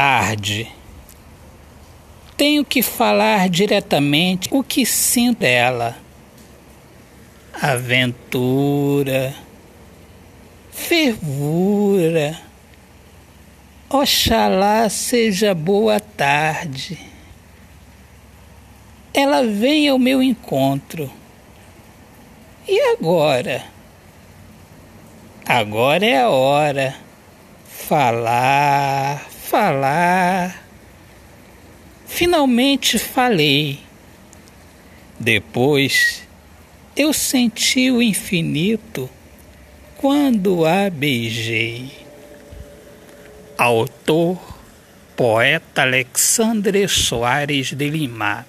Tarde. 0.00 0.72
Tenho 2.36 2.64
que 2.64 2.82
falar 2.82 3.48
diretamente 3.48 4.48
o 4.52 4.62
que 4.62 4.86
sinto 4.86 5.40
dela. 5.40 5.98
Aventura, 7.52 9.34
fervura. 10.70 12.40
Oxalá 13.90 14.88
seja 14.88 15.52
boa 15.52 15.98
tarde. 15.98 16.96
Ela 19.12 19.44
vem 19.44 19.88
ao 19.88 19.98
meu 19.98 20.22
encontro. 20.22 21.10
E 22.68 22.80
agora? 22.92 23.64
Agora 25.44 26.06
é 26.06 26.20
a 26.20 26.30
hora. 26.30 26.94
Falar, 27.66 29.26
falar. 29.48 30.62
Finalmente 32.06 32.98
falei. 32.98 33.80
Depois 35.18 36.22
eu 36.94 37.12
senti 37.12 37.90
o 37.90 38.02
infinito 38.02 39.08
quando 39.96 40.66
a 40.66 40.90
beijei. 40.90 41.90
Autor, 43.56 44.38
poeta 45.16 45.82
Alexandre 45.82 46.86
Soares 46.86 47.72
de 47.72 47.88
Lima. 47.88 48.46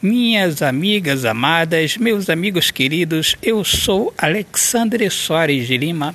Minhas 0.00 0.62
amigas 0.62 1.24
amadas, 1.24 1.96
meus 1.96 2.30
amigos 2.30 2.70
queridos, 2.70 3.36
eu 3.42 3.62
sou 3.64 4.14
Alexandre 4.16 5.08
Soares 5.10 5.66
de 5.66 5.76
Lima, 5.76 6.14